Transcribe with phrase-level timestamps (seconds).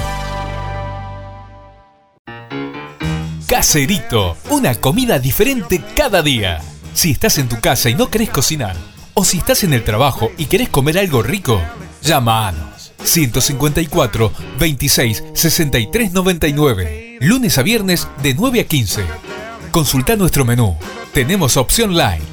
[3.47, 6.59] Caserito, una comida diferente cada día.
[6.95, 8.75] Si estás en tu casa y no querés cocinar,
[9.13, 11.61] o si estás en el trabajo y querés comer algo rico,
[12.01, 12.93] llámanos.
[13.03, 17.19] 154 26 63 99.
[17.21, 19.28] Lunes a viernes de 9 a 15.
[19.71, 20.75] Consulta nuestro menú.
[21.13, 22.23] Tenemos opción light.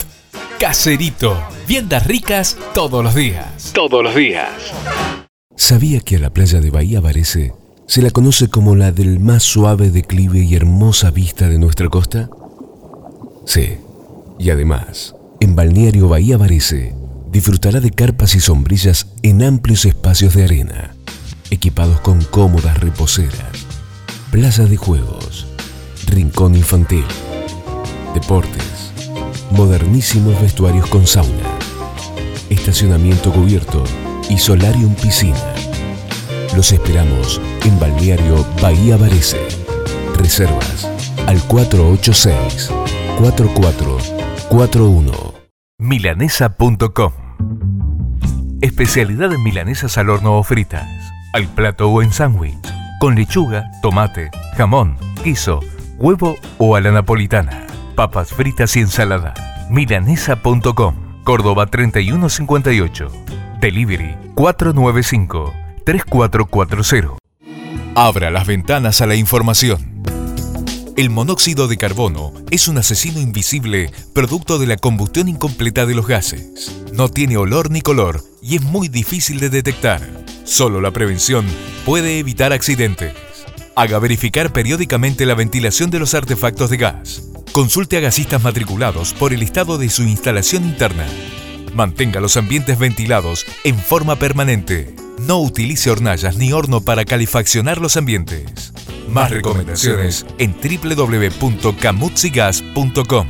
[0.58, 1.36] Caserito.
[1.68, 3.72] Viandas ricas todos los días.
[3.74, 4.48] Todos los días.
[5.54, 7.52] ¿Sabía que a la playa de Bahía Varese
[7.86, 12.30] se la conoce como la del más suave declive y hermosa vista de nuestra costa?
[13.44, 13.76] Sí.
[14.38, 16.94] Y además, en Balneario Bahía Varese
[17.30, 20.94] disfrutará de carpas y sombrillas en amplios espacios de arena,
[21.50, 23.66] equipados con cómodas reposeras,
[24.30, 25.46] plaza de juegos,
[26.06, 27.04] rincón infantil,
[28.16, 28.92] deportes,
[29.50, 31.50] modernísimos vestuarios con sauna,
[32.48, 33.84] estacionamiento cubierto
[34.30, 35.36] y solarium piscina.
[36.56, 39.46] Los esperamos en Balneario Bahía Varese.
[40.16, 40.88] Reservas
[41.26, 42.72] al 486
[43.18, 45.34] 4441.
[45.78, 47.12] Milanesa.com
[48.62, 50.88] Especialidad en milanesas al horno o fritas,
[51.34, 52.56] al plato o en sándwich,
[52.98, 55.60] con lechuga, tomate, jamón, guiso,
[55.98, 57.65] huevo o a la napolitana,
[57.96, 59.34] papas fritas y ensalada.
[59.70, 63.10] Milanesa.com Córdoba 3158
[63.60, 65.52] Delivery 495
[65.84, 67.16] 3440
[67.96, 69.96] Abra las ventanas a la información.
[70.96, 76.06] El monóxido de carbono es un asesino invisible producto de la combustión incompleta de los
[76.06, 76.84] gases.
[76.92, 80.00] No tiene olor ni color y es muy difícil de detectar.
[80.44, 81.46] Solo la prevención
[81.84, 83.14] puede evitar accidentes.
[83.74, 87.22] Haga verificar periódicamente la ventilación de los artefactos de gas.
[87.56, 91.06] Consulte a gasistas matriculados por el estado de su instalación interna.
[91.72, 94.94] Mantenga los ambientes ventilados en forma permanente.
[95.20, 98.74] No utilice hornallas ni horno para calefaccionar los ambientes.
[99.08, 103.28] Más recomendaciones en www.camutsigas.com.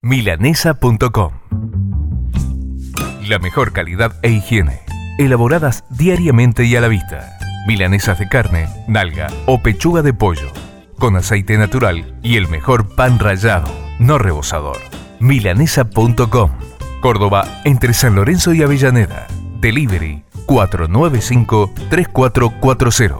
[0.00, 1.32] Milanesa.com.
[3.28, 4.80] La mejor calidad e higiene,
[5.18, 7.36] elaboradas diariamente y a la vista.
[7.66, 10.50] Milanesas de carne, nalga o pechuga de pollo,
[11.02, 13.66] con aceite natural y el mejor pan rallado,
[13.98, 14.78] no rebosador.
[15.18, 16.52] Milanesa.com.
[17.00, 19.26] Córdoba, entre San Lorenzo y Avellaneda.
[19.58, 23.16] Delivery 495 3440.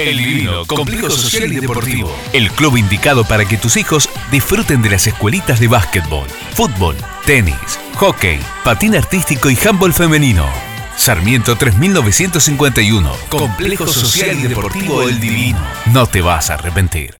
[0.00, 2.10] El Divino, Complejo Social y Deportivo.
[2.32, 7.78] El club indicado para que tus hijos disfruten de las escuelitas de básquetbol, fútbol, tenis,
[7.98, 10.69] hockey, patín artístico y handball femenino.
[11.00, 13.10] Sarmiento 3951.
[13.30, 15.58] Complejo Social y Deportivo El Divino.
[15.86, 17.16] No te vas a arrepentir.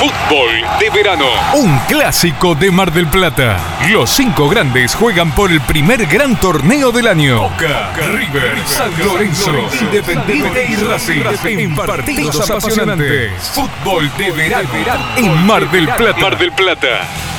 [0.00, 1.26] Fútbol de verano.
[1.54, 3.60] Un clásico de Mar del Plata.
[3.90, 7.42] Los cinco grandes juegan por el primer gran torneo del año.
[7.42, 11.58] Boca, River, San Lorenzo, Independiente y Racing.
[11.60, 13.30] En partidos apasionantes.
[13.54, 14.68] Fútbol de verano.
[15.16, 16.18] En Mar del Plata.
[16.18, 17.29] Mar del Plata.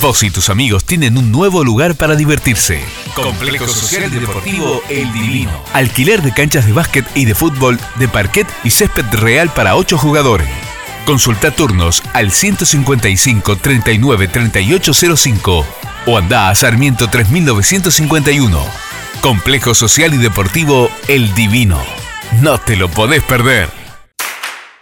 [0.00, 2.80] Vos y tus amigos tienen un nuevo lugar para divertirse.
[3.14, 5.50] Complejo Social y Deportivo El Divino.
[5.74, 9.98] Alquiler de canchas de básquet y de fútbol, de parquet y césped real para 8
[9.98, 10.48] jugadores.
[11.04, 15.66] Consulta turnos al 155 39 3805
[16.06, 18.64] o anda a Sarmiento 3951.
[19.20, 21.78] Complejo Social y Deportivo El Divino.
[22.40, 23.79] No te lo podés perder.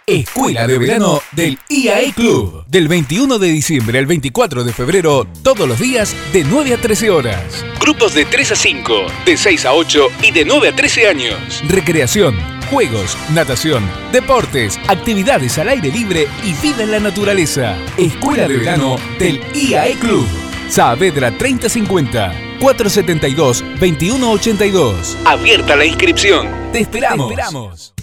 [0.09, 2.63] Escuela de Verano del IAE Club.
[2.65, 7.11] Del 21 de diciembre al 24 de febrero, todos los días de 9 a 13
[7.11, 7.63] horas.
[7.79, 11.35] Grupos de 3 a 5, de 6 a 8 y de 9 a 13 años.
[11.67, 12.35] Recreación,
[12.71, 17.77] juegos, natación, deportes, actividades al aire libre y vida en la naturaleza.
[17.95, 20.25] Escuela de Verano del IAE Club.
[20.69, 22.33] Saavedra 3050.
[22.59, 25.17] 472-2182.
[25.23, 26.47] Abierta la inscripción.
[26.73, 27.27] Te esperamos.
[27.27, 27.93] Te esperamos.